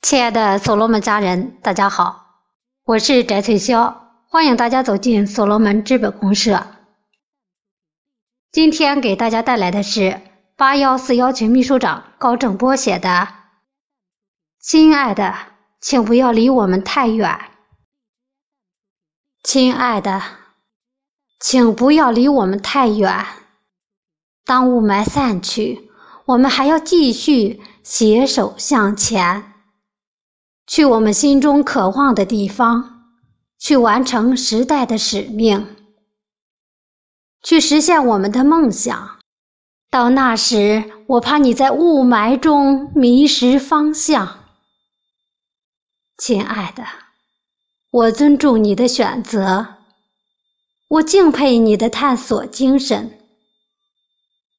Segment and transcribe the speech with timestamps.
[0.00, 2.44] 亲爱的所罗门家人，大家好，
[2.84, 3.96] 我是翟翠霄，
[4.28, 6.64] 欢迎大家走进所罗门资本公社。
[8.52, 10.20] 今天给大家带来的是
[10.56, 13.08] 八幺四幺群秘书长高正波写的
[14.60, 15.34] 《亲爱的，
[15.80, 17.28] 请不要离我们太远》。
[19.42, 20.22] 亲爱的，
[21.40, 23.26] 请不要离我们太远。
[24.44, 25.90] 当雾霾散去，
[26.24, 29.54] 我们还要继续携手向前。
[30.68, 33.06] 去我们心中渴望的地方，
[33.58, 35.66] 去完成时代的使命，
[37.42, 39.18] 去实现我们的梦想。
[39.90, 44.40] 到那时，我怕你在雾霾中迷失方向。
[46.18, 46.84] 亲爱的，
[47.90, 49.76] 我尊重你的选择，
[50.88, 53.18] 我敬佩你的探索精神，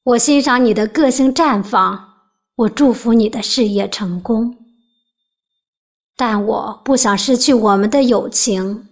[0.04, 2.16] 我欣赏你的个性绽放，
[2.56, 4.59] 我祝福你的事业成功。
[6.22, 8.90] 但我不想失去我们的友情，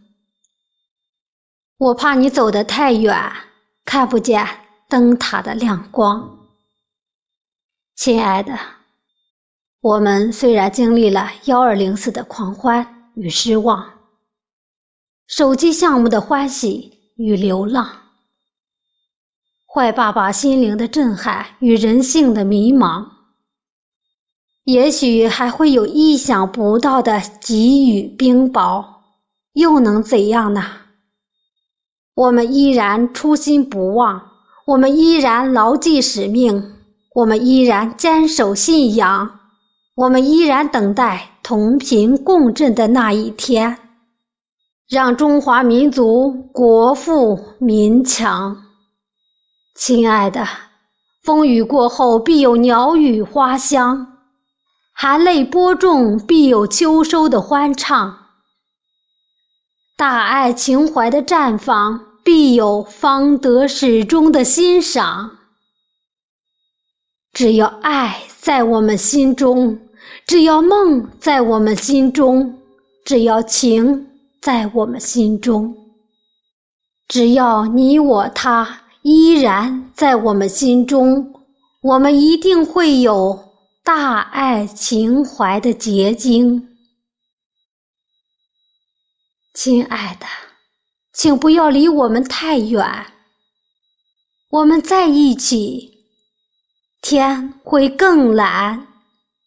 [1.78, 3.14] 我怕你走得太远，
[3.84, 4.47] 看不见
[4.88, 6.38] 灯塔的亮光。
[7.97, 8.58] 亲爱的，
[9.81, 13.91] 我们虽然经历了幺二零四的狂欢与失望，
[15.28, 18.03] 手机项目的欢喜与流浪，
[19.66, 23.17] 坏爸爸心灵的震撼与人性的迷茫。
[24.68, 28.84] 也许还会有意想不到的急雨冰雹，
[29.54, 30.62] 又能怎样呢？
[32.14, 34.22] 我们依然初心不忘，
[34.66, 36.74] 我们依然牢记使命，
[37.16, 39.40] 我们依然坚守信仰，
[39.96, 43.78] 我们依然等待同频共振的那一天，
[44.90, 48.58] 让中华民族国富民强。
[49.76, 50.46] 亲爱的，
[51.24, 54.17] 风雨过后必有鸟语花香。
[55.00, 58.16] 含泪播种，必有秋收的欢畅；
[59.95, 65.38] 大爱情怀的绽放，必有方得始终的欣赏。
[67.31, 69.80] 只要爱在我们心中，
[70.25, 72.58] 只要梦在我们心中，
[73.06, 74.08] 只要情
[74.41, 75.75] 在我们心中，
[77.08, 81.35] 只要你我他依然在我们心中，
[81.84, 83.47] 我们一定会有。
[83.88, 86.75] 大爱情怀的结晶，
[89.53, 90.25] 亲爱的，
[91.14, 92.86] 请不要离我们太远。
[94.50, 96.03] 我们在一起，
[97.02, 98.86] 天会更蓝，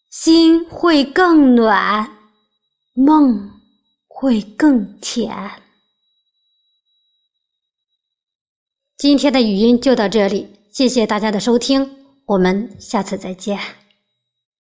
[0.08, 2.10] 心会更暖，
[2.94, 3.50] 梦
[4.08, 5.50] 会更甜。
[8.96, 13.60] 今天的语音就到这里，谢谢大家的收听，我们下次再见。